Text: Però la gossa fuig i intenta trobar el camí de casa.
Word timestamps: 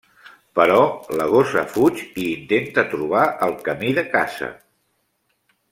Però 0.59 0.77
la 1.19 1.27
gossa 1.33 1.63
fuig 1.75 2.01
i 2.23 2.23
intenta 2.29 2.87
trobar 2.97 3.27
el 3.49 3.55
camí 3.69 3.95
de 3.99 4.09
casa. 4.17 4.51